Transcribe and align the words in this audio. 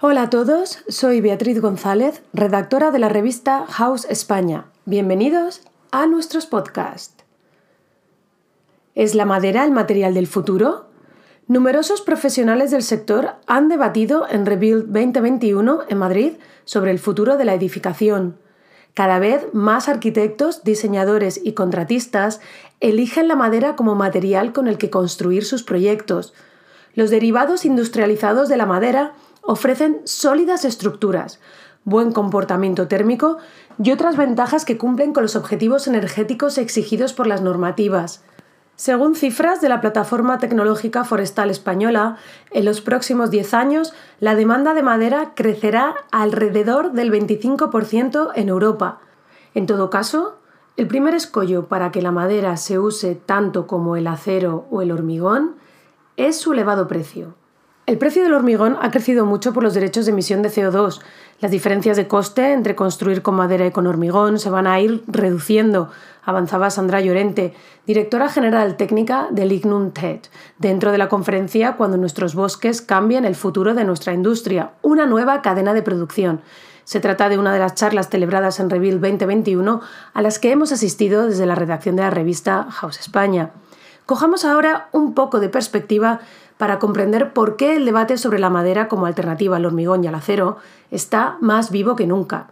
Hola 0.00 0.22
a 0.22 0.30
todos, 0.30 0.84
soy 0.86 1.20
Beatriz 1.20 1.60
González, 1.60 2.22
redactora 2.32 2.92
de 2.92 3.00
la 3.00 3.08
revista 3.08 3.66
House 3.66 4.06
España. 4.08 4.66
Bienvenidos 4.84 5.62
a 5.90 6.06
nuestros 6.06 6.46
podcasts. 6.46 7.24
¿Es 8.94 9.16
la 9.16 9.24
madera 9.24 9.64
el 9.64 9.72
material 9.72 10.14
del 10.14 10.28
futuro? 10.28 10.86
Numerosos 11.48 12.00
profesionales 12.00 12.70
del 12.70 12.84
sector 12.84 13.32
han 13.48 13.68
debatido 13.68 14.28
en 14.30 14.46
Rebuild 14.46 14.84
2021 14.84 15.80
en 15.88 15.98
Madrid 15.98 16.32
sobre 16.64 16.92
el 16.92 17.00
futuro 17.00 17.36
de 17.36 17.44
la 17.44 17.54
edificación. 17.54 18.38
Cada 18.94 19.18
vez 19.18 19.48
más 19.52 19.88
arquitectos, 19.88 20.62
diseñadores 20.62 21.40
y 21.42 21.54
contratistas 21.54 22.40
eligen 22.78 23.26
la 23.26 23.34
madera 23.34 23.74
como 23.74 23.96
material 23.96 24.52
con 24.52 24.68
el 24.68 24.78
que 24.78 24.90
construir 24.90 25.44
sus 25.44 25.64
proyectos. 25.64 26.34
Los 26.94 27.10
derivados 27.10 27.64
industrializados 27.64 28.48
de 28.48 28.56
la 28.56 28.66
madera 28.66 29.14
ofrecen 29.48 30.02
sólidas 30.04 30.66
estructuras, 30.66 31.40
buen 31.84 32.12
comportamiento 32.12 32.86
térmico 32.86 33.38
y 33.82 33.92
otras 33.92 34.18
ventajas 34.18 34.66
que 34.66 34.76
cumplen 34.76 35.14
con 35.14 35.22
los 35.22 35.36
objetivos 35.36 35.88
energéticos 35.88 36.58
exigidos 36.58 37.14
por 37.14 37.26
las 37.26 37.40
normativas. 37.40 38.22
Según 38.76 39.14
cifras 39.14 39.62
de 39.62 39.70
la 39.70 39.80
Plataforma 39.80 40.38
Tecnológica 40.38 41.02
Forestal 41.02 41.48
Española, 41.48 42.18
en 42.50 42.66
los 42.66 42.82
próximos 42.82 43.30
10 43.30 43.54
años 43.54 43.94
la 44.20 44.34
demanda 44.34 44.74
de 44.74 44.82
madera 44.82 45.32
crecerá 45.34 45.94
alrededor 46.12 46.92
del 46.92 47.10
25% 47.10 48.32
en 48.34 48.50
Europa. 48.50 49.00
En 49.54 49.64
todo 49.64 49.88
caso, 49.88 50.36
el 50.76 50.88
primer 50.88 51.14
escollo 51.14 51.68
para 51.68 51.90
que 51.90 52.02
la 52.02 52.12
madera 52.12 52.58
se 52.58 52.78
use 52.78 53.14
tanto 53.14 53.66
como 53.66 53.96
el 53.96 54.08
acero 54.08 54.66
o 54.70 54.82
el 54.82 54.92
hormigón 54.92 55.56
es 56.18 56.38
su 56.38 56.52
elevado 56.52 56.86
precio. 56.86 57.34
El 57.88 57.96
precio 57.96 58.22
del 58.22 58.34
hormigón 58.34 58.76
ha 58.82 58.90
crecido 58.90 59.24
mucho 59.24 59.54
por 59.54 59.62
los 59.62 59.72
derechos 59.72 60.04
de 60.04 60.12
emisión 60.12 60.42
de 60.42 60.50
CO2. 60.50 61.00
Las 61.40 61.50
diferencias 61.50 61.96
de 61.96 62.06
coste 62.06 62.52
entre 62.52 62.76
construir 62.76 63.22
con 63.22 63.34
madera 63.34 63.64
y 63.64 63.70
con 63.70 63.86
hormigón 63.86 64.38
se 64.38 64.50
van 64.50 64.66
a 64.66 64.78
ir 64.78 65.02
reduciendo, 65.06 65.88
avanzaba 66.22 66.68
Sandra 66.68 67.00
Llorente, 67.00 67.54
directora 67.86 68.28
general 68.28 68.76
técnica 68.76 69.28
del 69.30 69.52
Ignum 69.52 69.92
TED, 69.92 70.20
dentro 70.58 70.92
de 70.92 70.98
la 70.98 71.08
conferencia 71.08 71.78
Cuando 71.78 71.96
nuestros 71.96 72.34
bosques 72.34 72.82
cambien 72.82 73.24
el 73.24 73.34
futuro 73.34 73.72
de 73.72 73.84
nuestra 73.84 74.12
industria, 74.12 74.72
una 74.82 75.06
nueva 75.06 75.40
cadena 75.40 75.72
de 75.72 75.80
producción. 75.80 76.42
Se 76.84 77.00
trata 77.00 77.30
de 77.30 77.38
una 77.38 77.54
de 77.54 77.58
las 77.58 77.74
charlas 77.74 78.10
celebradas 78.10 78.60
en 78.60 78.68
Reveal 78.68 79.00
2021 79.00 79.80
a 80.12 80.20
las 80.20 80.38
que 80.38 80.52
hemos 80.52 80.72
asistido 80.72 81.26
desde 81.26 81.46
la 81.46 81.54
redacción 81.54 81.96
de 81.96 82.02
la 82.02 82.10
revista 82.10 82.66
House 82.68 83.00
España. 83.00 83.52
Cojamos 84.08 84.46
ahora 84.46 84.88
un 84.92 85.12
poco 85.12 85.38
de 85.38 85.50
perspectiva 85.50 86.20
para 86.56 86.78
comprender 86.78 87.34
por 87.34 87.56
qué 87.56 87.76
el 87.76 87.84
debate 87.84 88.16
sobre 88.16 88.38
la 88.38 88.48
madera 88.48 88.88
como 88.88 89.04
alternativa 89.04 89.58
al 89.58 89.66
hormigón 89.66 90.02
y 90.02 90.06
al 90.06 90.14
acero 90.14 90.56
está 90.90 91.36
más 91.42 91.70
vivo 91.70 91.94
que 91.94 92.06
nunca. 92.06 92.46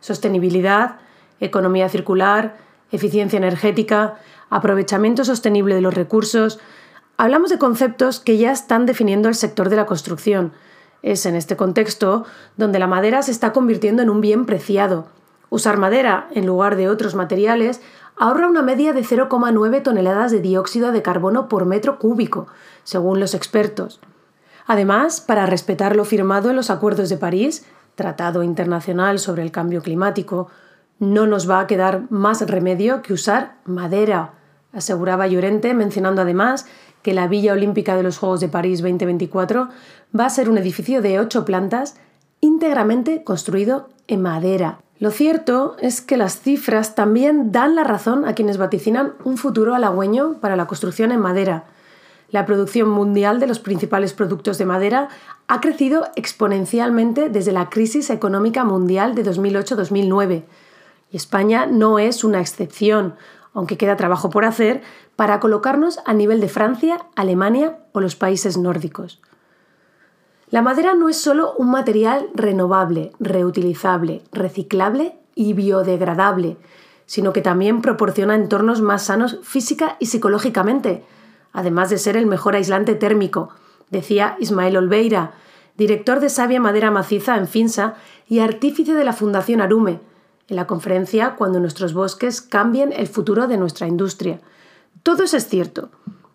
Sostenibilidad, 0.00 0.96
economía 1.38 1.88
circular, 1.88 2.56
eficiencia 2.90 3.36
energética, 3.36 4.16
aprovechamiento 4.50 5.24
sostenible 5.24 5.76
de 5.76 5.80
los 5.80 5.94
recursos. 5.94 6.58
Hablamos 7.18 7.50
de 7.50 7.58
conceptos 7.58 8.18
que 8.18 8.36
ya 8.36 8.50
están 8.50 8.84
definiendo 8.84 9.28
el 9.28 9.36
sector 9.36 9.68
de 9.68 9.76
la 9.76 9.86
construcción. 9.86 10.54
Es 11.02 11.24
en 11.24 11.36
este 11.36 11.54
contexto 11.54 12.24
donde 12.56 12.80
la 12.80 12.88
madera 12.88 13.22
se 13.22 13.30
está 13.30 13.52
convirtiendo 13.52 14.02
en 14.02 14.10
un 14.10 14.20
bien 14.20 14.44
preciado. 14.44 15.06
Usar 15.50 15.78
madera 15.78 16.26
en 16.34 16.46
lugar 16.46 16.74
de 16.74 16.88
otros 16.88 17.14
materiales 17.14 17.80
ahorra 18.16 18.48
una 18.48 18.62
media 18.62 18.92
de 18.92 19.02
0,9 19.02 19.82
toneladas 19.82 20.32
de 20.32 20.40
dióxido 20.40 20.92
de 20.92 21.02
carbono 21.02 21.48
por 21.48 21.66
metro 21.66 21.98
cúbico, 21.98 22.46
según 22.84 23.20
los 23.20 23.34
expertos. 23.34 24.00
Además, 24.66 25.20
para 25.20 25.46
respetar 25.46 25.96
lo 25.96 26.04
firmado 26.04 26.50
en 26.50 26.56
los 26.56 26.70
Acuerdos 26.70 27.08
de 27.08 27.16
París, 27.16 27.66
Tratado 27.94 28.42
Internacional 28.42 29.18
sobre 29.18 29.42
el 29.42 29.50
Cambio 29.50 29.82
Climático, 29.82 30.48
no 30.98 31.26
nos 31.26 31.48
va 31.48 31.60
a 31.60 31.66
quedar 31.66 32.10
más 32.10 32.40
remedio 32.48 33.02
que 33.02 33.12
usar 33.12 33.56
madera, 33.64 34.32
aseguraba 34.72 35.26
Llorente, 35.26 35.74
mencionando 35.74 36.22
además 36.22 36.66
que 37.02 37.14
la 37.14 37.28
Villa 37.28 37.52
Olímpica 37.52 37.96
de 37.96 38.02
los 38.02 38.18
Juegos 38.18 38.40
de 38.40 38.48
París 38.48 38.80
2024 38.80 39.68
va 40.18 40.26
a 40.26 40.30
ser 40.30 40.48
un 40.48 40.58
edificio 40.58 41.02
de 41.02 41.20
ocho 41.20 41.44
plantas 41.44 41.96
íntegramente 42.40 43.24
construido 43.24 43.88
en 44.06 44.22
madera. 44.22 44.83
Lo 45.04 45.10
cierto 45.10 45.76
es 45.80 46.00
que 46.00 46.16
las 46.16 46.40
cifras 46.40 46.94
también 46.94 47.52
dan 47.52 47.74
la 47.74 47.84
razón 47.84 48.24
a 48.24 48.34
quienes 48.34 48.56
vaticinan 48.56 49.12
un 49.22 49.36
futuro 49.36 49.74
halagüeño 49.74 50.40
para 50.40 50.56
la 50.56 50.66
construcción 50.66 51.12
en 51.12 51.20
madera. 51.20 51.64
La 52.30 52.46
producción 52.46 52.88
mundial 52.88 53.38
de 53.38 53.46
los 53.46 53.58
principales 53.58 54.14
productos 54.14 54.56
de 54.56 54.64
madera 54.64 55.10
ha 55.46 55.60
crecido 55.60 56.06
exponencialmente 56.16 57.28
desde 57.28 57.52
la 57.52 57.68
crisis 57.68 58.08
económica 58.08 58.64
mundial 58.64 59.14
de 59.14 59.26
2008-2009. 59.26 60.44
Y 61.10 61.16
España 61.18 61.66
no 61.66 61.98
es 61.98 62.24
una 62.24 62.40
excepción, 62.40 63.14
aunque 63.52 63.76
queda 63.76 63.98
trabajo 63.98 64.30
por 64.30 64.46
hacer 64.46 64.80
para 65.16 65.38
colocarnos 65.38 65.98
a 66.06 66.14
nivel 66.14 66.40
de 66.40 66.48
Francia, 66.48 67.04
Alemania 67.14 67.76
o 67.92 68.00
los 68.00 68.16
países 68.16 68.56
nórdicos. 68.56 69.20
La 70.54 70.62
madera 70.62 70.94
no 70.94 71.08
es 71.08 71.20
solo 71.20 71.52
un 71.58 71.72
material 71.72 72.28
renovable, 72.32 73.10
reutilizable, 73.18 74.22
reciclable 74.30 75.18
y 75.34 75.52
biodegradable, 75.52 76.58
sino 77.06 77.32
que 77.32 77.42
también 77.42 77.82
proporciona 77.82 78.36
entornos 78.36 78.80
más 78.80 79.02
sanos 79.02 79.40
física 79.42 79.96
y 79.98 80.06
psicológicamente, 80.06 81.02
además 81.52 81.90
de 81.90 81.98
ser 81.98 82.16
el 82.16 82.26
mejor 82.26 82.54
aislante 82.54 82.94
térmico, 82.94 83.48
decía 83.90 84.36
Ismael 84.38 84.76
Olveira, 84.76 85.32
director 85.76 86.20
de 86.20 86.28
Sabia 86.28 86.60
Madera 86.60 86.92
Maciza 86.92 87.36
en 87.36 87.48
Finsa 87.48 87.96
y 88.28 88.38
artífice 88.38 88.94
de 88.94 89.04
la 89.04 89.12
Fundación 89.12 89.60
Arume, 89.60 89.98
en 90.46 90.54
la 90.54 90.68
conferencia 90.68 91.34
Cuando 91.34 91.58
nuestros 91.58 91.94
bosques 91.94 92.40
cambien 92.40 92.92
el 92.92 93.08
futuro 93.08 93.48
de 93.48 93.56
nuestra 93.56 93.88
industria. 93.88 94.38
Todo 95.02 95.24
eso 95.24 95.36
es 95.36 95.48
cierto, 95.48 95.90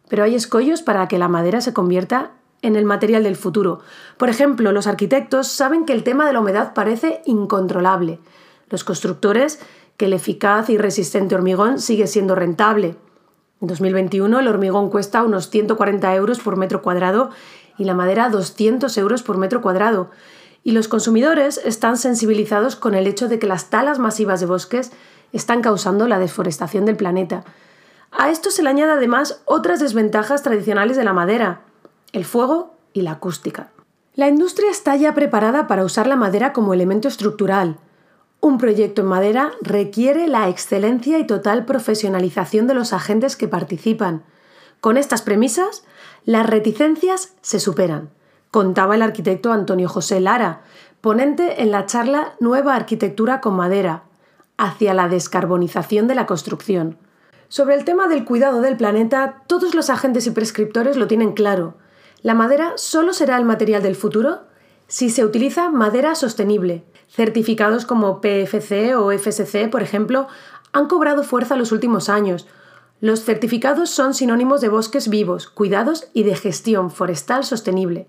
pero 0.09 0.25
hay 0.25 0.35
escollos 0.35 0.81
para 0.81 1.07
que 1.07 1.19
la 1.19 1.29
madera 1.29 1.61
se 1.61 1.71
convierta 1.71 2.31
en 2.61 2.75
el 2.75 2.85
material 2.85 3.23
del 3.23 3.35
futuro. 3.35 3.79
Por 4.17 4.29
ejemplo, 4.29 4.71
los 4.71 4.87
arquitectos 4.87 5.47
saben 5.47 5.85
que 5.85 5.93
el 5.93 6.03
tema 6.03 6.25
de 6.25 6.33
la 6.33 6.39
humedad 6.39 6.73
parece 6.73 7.21
incontrolable. 7.25 8.19
Los 8.69 8.83
constructores 8.83 9.59
que 9.97 10.05
el 10.05 10.13
eficaz 10.13 10.69
y 10.69 10.77
resistente 10.77 11.35
hormigón 11.35 11.79
sigue 11.79 12.07
siendo 12.07 12.35
rentable. 12.35 12.95
En 13.61 13.67
2021 13.67 14.39
el 14.39 14.47
hormigón 14.47 14.89
cuesta 14.89 15.23
unos 15.23 15.49
140 15.49 16.15
euros 16.15 16.39
por 16.39 16.55
metro 16.55 16.81
cuadrado 16.81 17.31
y 17.77 17.83
la 17.83 17.93
madera 17.93 18.29
200 18.29 18.97
euros 18.97 19.23
por 19.23 19.37
metro 19.37 19.61
cuadrado. 19.61 20.11
Y 20.63 20.71
los 20.71 20.87
consumidores 20.87 21.59
están 21.63 21.97
sensibilizados 21.97 22.75
con 22.75 22.95
el 22.95 23.07
hecho 23.07 23.27
de 23.27 23.39
que 23.39 23.47
las 23.47 23.69
talas 23.69 23.99
masivas 23.99 24.39
de 24.39 24.45
bosques 24.45 24.91
están 25.33 25.61
causando 25.61 26.07
la 26.07 26.19
deforestación 26.19 26.85
del 26.85 26.97
planeta. 26.97 27.43
A 28.11 28.29
esto 28.29 28.51
se 28.51 28.63
le 28.63 28.69
añade 28.69 28.93
además 28.93 29.41
otras 29.45 29.79
desventajas 29.79 30.43
tradicionales 30.43 30.97
de 30.97 31.03
la 31.03 31.13
madera, 31.13 31.61
el 32.13 32.25
fuego 32.25 32.75
y 32.93 33.01
la 33.01 33.11
acústica. 33.11 33.71
La 34.15 34.27
industria 34.27 34.69
está 34.69 34.95
ya 34.95 35.13
preparada 35.13 35.67
para 35.67 35.83
usar 35.83 36.07
la 36.07 36.15
madera 36.15 36.51
como 36.51 36.73
elemento 36.73 37.07
estructural. 37.07 37.77
Un 38.41 38.57
proyecto 38.57 39.01
en 39.01 39.07
madera 39.07 39.51
requiere 39.61 40.27
la 40.27 40.49
excelencia 40.49 41.19
y 41.19 41.27
total 41.27 41.65
profesionalización 41.65 42.67
de 42.67 42.73
los 42.73 42.93
agentes 42.93 43.35
que 43.35 43.47
participan. 43.47 44.23
Con 44.81 44.97
estas 44.97 45.21
premisas, 45.21 45.83
las 46.25 46.45
reticencias 46.45 47.33
se 47.41 47.59
superan, 47.59 48.09
contaba 48.51 48.95
el 48.95 49.01
arquitecto 49.01 49.51
Antonio 49.51 49.89
José 49.89 50.19
Lara, 50.19 50.61
ponente 51.01 51.61
en 51.61 51.71
la 51.71 51.85
charla 51.85 52.33
Nueva 52.39 52.75
Arquitectura 52.75 53.41
con 53.41 53.55
Madera, 53.55 54.03
hacia 54.57 54.93
la 54.93 55.07
descarbonización 55.07 56.07
de 56.07 56.15
la 56.15 56.25
construcción. 56.25 56.97
Sobre 57.47 57.75
el 57.75 57.83
tema 57.83 58.07
del 58.07 58.25
cuidado 58.25 58.61
del 58.61 58.77
planeta, 58.77 59.43
todos 59.47 59.73
los 59.73 59.89
agentes 59.89 60.27
y 60.27 60.31
prescriptores 60.31 60.97
lo 60.97 61.07
tienen 61.07 61.33
claro. 61.33 61.75
La 62.21 62.33
madera 62.33 62.73
solo 62.75 63.13
será 63.13 63.37
el 63.37 63.45
material 63.45 63.81
del 63.81 63.95
futuro 63.95 64.41
si 64.87 65.09
se 65.09 65.23
utiliza 65.23 65.69
madera 65.69 66.15
sostenible. 66.15 66.83
Certificados 67.07 67.85
como 67.85 68.21
PFC 68.21 68.95
o 68.95 69.11
FSC, 69.11 69.69
por 69.69 69.81
ejemplo, 69.83 70.27
han 70.73 70.87
cobrado 70.87 71.23
fuerza 71.23 71.55
los 71.55 71.71
últimos 71.71 72.09
años. 72.09 72.47
Los 72.99 73.23
certificados 73.23 73.89
son 73.89 74.13
sinónimos 74.13 74.61
de 74.61 74.69
bosques 74.69 75.07
vivos, 75.07 75.47
cuidados 75.47 76.09
y 76.13 76.23
de 76.23 76.35
gestión 76.35 76.91
forestal 76.91 77.43
sostenible. 77.45 78.07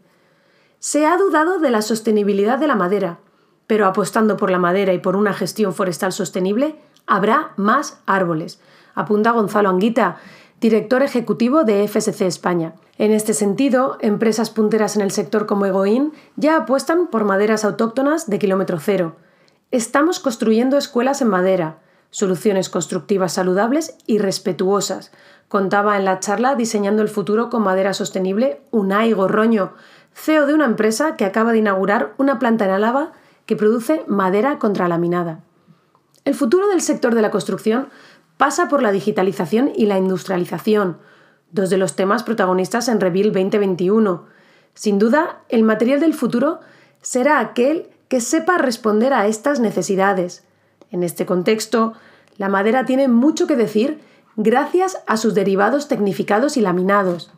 Se 0.79 1.07
ha 1.07 1.17
dudado 1.17 1.59
de 1.59 1.71
la 1.71 1.83
sostenibilidad 1.83 2.59
de 2.59 2.67
la 2.67 2.75
madera, 2.75 3.21
pero 3.67 3.87
apostando 3.87 4.37
por 4.37 4.51
la 4.51 4.59
madera 4.59 4.93
y 4.93 4.99
por 4.99 5.15
una 5.15 5.33
gestión 5.33 5.75
forestal 5.75 6.13
sostenible, 6.13 6.77
habrá 7.07 7.53
más 7.57 8.01
árboles, 8.07 8.61
apunta 8.95 9.31
Gonzalo 9.31 9.69
Anguita, 9.69 10.19
director 10.61 11.03
ejecutivo 11.03 11.65
de 11.65 11.87
FSC 11.89 12.23
España. 12.27 12.75
En 12.99 13.13
este 13.13 13.33
sentido, 13.33 13.97
empresas 14.01 14.51
punteras 14.51 14.95
en 14.95 15.03
el 15.03 15.11
sector 15.11 15.47
como 15.47 15.65
Egoin 15.65 16.13
ya 16.37 16.57
apuestan 16.57 17.07
por 17.07 17.25
maderas 17.25 17.65
autóctonas 17.65 18.29
de 18.29 18.39
kilómetro 18.39 18.79
cero. 18.79 19.17
Estamos 19.71 20.21
construyendo 20.21 20.77
escuelas 20.77 21.23
en 21.23 21.29
madera, 21.29 21.79
soluciones 22.11 22.69
constructivas 22.69 23.33
saludables 23.33 23.97
y 24.07 24.19
respetuosas. 24.19 25.13
Contaba 25.49 25.97
en 25.97 26.05
la 26.05 26.21
charla 26.21 26.55
Diseñando 26.57 27.03
el 27.03 27.09
futuro 27.09 27.49
con 27.49 27.63
madera 27.63 27.95
sostenible 27.95 28.61
Unai 28.71 29.13
Gorroño, 29.13 29.73
CEO 30.13 30.47
de 30.47 30.53
una 30.55 30.67
empresa 30.67 31.17
que 31.17 31.25
acaba 31.25 31.53
de 31.53 31.59
inaugurar 31.59 32.13
una 32.19 32.39
planta 32.39 32.67
en 32.67 32.73
Álava 32.73 33.13
que 33.47 33.57
produce 33.57 34.05
madera 34.07 34.59
contralaminada. 34.59 35.41
El 36.27 36.35
futuro 36.35 36.69
del 36.69 36.83
sector 36.83 37.15
de 37.15 37.23
la 37.23 37.31
construcción 37.31 37.89
pasa 38.41 38.71
por 38.71 38.83
la 38.83 38.91
digitalización 38.91 39.71
y 39.77 39.85
la 39.85 39.99
industrialización, 39.99 40.97
dos 41.53 41.69
de 41.69 41.77
los 41.77 41.95
temas 41.95 42.23
protagonistas 42.23 42.89
en 42.89 42.99
Reveal 42.99 43.33
2021. 43.33 44.25
Sin 44.73 44.99
duda, 44.99 45.43
el 45.51 45.63
material 45.63 46.01
del 46.01 46.15
futuro 46.15 46.61
será 47.03 47.39
aquel 47.39 47.91
que 48.09 48.23
sepa 48.23 48.57
responder 48.57 49.13
a 49.13 49.27
estas 49.27 49.61
necesidades. 49.61 50.43
En 50.91 51.03
este 51.03 51.27
contexto, 51.27 51.93
la 52.39 52.49
madera 52.49 52.87
tiene 52.87 53.09
mucho 53.09 53.47
que 53.47 53.57
decir 53.57 54.01
gracias 54.37 55.03
a 55.07 55.19
sus 55.19 55.35
derivados 55.35 55.87
tecnificados 55.87 56.57
y 56.57 56.63
laminados. 56.63 57.35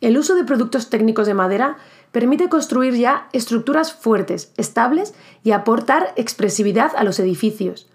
El 0.00 0.18
uso 0.18 0.34
de 0.34 0.42
productos 0.42 0.90
técnicos 0.90 1.28
de 1.28 1.34
madera 1.34 1.76
permite 2.10 2.48
construir 2.48 2.94
ya 2.94 3.28
estructuras 3.32 3.92
fuertes, 3.92 4.52
estables 4.56 5.14
y 5.44 5.52
aportar 5.52 6.12
expresividad 6.16 6.90
a 6.96 7.04
los 7.04 7.20
edificios. 7.20 7.86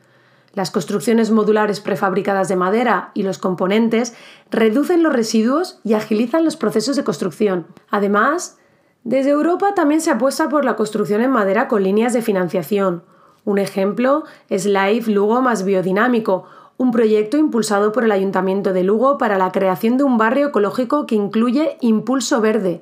Las 0.54 0.70
construcciones 0.70 1.32
modulares 1.32 1.80
prefabricadas 1.80 2.50
de 2.50 2.58
madera 2.58 3.12
y 3.14 3.24
los 3.24 3.38
componentes 3.38 4.14
reducen 4.50 5.02
los 5.02 5.14
residuos 5.14 5.80
y 5.84 5.94
agilizan 5.94 6.44
los 6.44 6.58
procesos 6.58 6.98
de 6.98 7.06
construcción. 7.06 7.68
Además, 7.90 8.58
desde 9.04 9.32
Europa 9.32 9.74
también 9.74 10.02
se 10.02 10.12
apuesta 10.12 10.50
por 10.50 10.66
la 10.66 10.76
construcción 10.76 11.22
en 11.22 11.32
madera 11.32 11.68
con 11.68 11.84
líneas 11.84 12.14
de 12.14 12.22
financiación. 12.22 13.04
Un 13.46 13.60
ejemplo 13.60 14.26
es 14.50 14.66
Life 14.66 15.10
Lugo 15.10 15.42
más 15.42 15.64
biodinámico, 15.64 16.46
un 16.78 16.92
proyecto 16.92 17.38
impulsado 17.38 17.92
por 17.92 18.04
el 18.04 18.12
Ayuntamiento 18.12 18.74
de 18.74 18.84
Lugo 18.84 19.18
para 19.18 19.38
la 19.38 19.52
creación 19.52 19.98
de 19.98 20.04
un 20.04 20.18
barrio 20.18 20.48
ecológico 20.48 21.06
que 21.06 21.16
incluye 21.16 21.78
Impulso 21.80 22.42
Verde, 22.42 22.82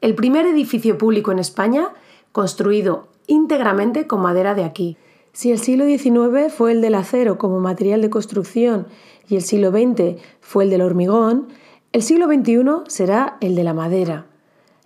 el 0.00 0.14
primer 0.14 0.46
edificio 0.46 0.96
público 0.96 1.32
en 1.32 1.40
España 1.40 1.88
construido 2.32 3.08
íntegramente 3.26 4.06
con 4.06 4.20
madera 4.20 4.54
de 4.54 4.64
aquí. 4.64 4.96
Si 5.38 5.52
el 5.52 5.60
siglo 5.60 5.84
XIX 5.84 6.52
fue 6.52 6.72
el 6.72 6.80
del 6.80 6.96
acero 6.96 7.38
como 7.38 7.60
material 7.60 8.02
de 8.02 8.10
construcción 8.10 8.88
y 9.28 9.36
el 9.36 9.42
siglo 9.42 9.70
XX 9.70 10.20
fue 10.40 10.64
el 10.64 10.70
del 10.70 10.80
hormigón, 10.80 11.46
el 11.92 12.02
siglo 12.02 12.26
XXI 12.26 12.58
será 12.88 13.36
el 13.40 13.54
de 13.54 13.62
la 13.62 13.72
madera. 13.72 14.26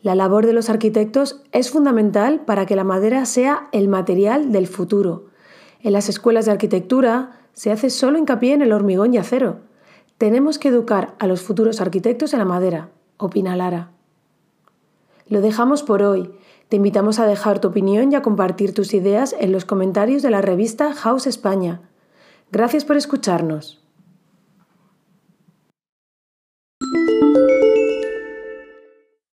La 0.03 0.15
labor 0.15 0.45
de 0.45 0.53
los 0.53 0.69
arquitectos 0.69 1.41
es 1.53 1.71
fundamental 1.71 2.43
para 2.45 2.67
que 2.67 2.77
la 2.77 2.85
madera 2.85 3.25
sea 3.25 3.71
el 3.73 3.89
material 3.89 4.53
del 4.53 4.67
futuro. 4.67 5.25
En 5.81 5.95
las 5.95 6.11
escuelas 6.11 6.45
de 6.45 6.53
arquitectura, 6.53 7.41
se 7.55 7.73
hace 7.73 7.89
solo 7.89 8.19
hincapié 8.19 8.53
en 8.53 8.61
el 8.61 8.75
hormigón 8.75 9.15
y 9.15 9.17
acero. 9.17 9.61
Tenemos 10.19 10.59
que 10.59 10.69
educar 10.69 11.15
a 11.19 11.27
los 11.27 11.41
futuros 11.41 11.81
arquitectos 11.81 12.35
en 12.35 12.41
la 12.41 12.45
madera, 12.45 12.91
opina 13.17 13.57
Lara. 13.57 13.93
Lo 15.29 15.41
dejamos 15.41 15.83
por 15.83 16.03
hoy. 16.03 16.31
Te 16.73 16.77
invitamos 16.77 17.19
a 17.19 17.27
dejar 17.27 17.61
tu 17.61 17.69
opinión 17.69 18.13
y 18.13 18.15
a 18.15 18.23
compartir 18.23 18.73
tus 18.73 18.95
ideas 18.95 19.37
en 19.39 19.53
los 19.53 19.67
comentarios 19.67 20.23
de 20.23 20.31
la 20.31 20.41
revista 20.41 20.95
House 20.95 21.27
España. 21.27 21.83
Gracias 22.51 22.87
por 22.87 22.97
escucharnos. 22.97 23.82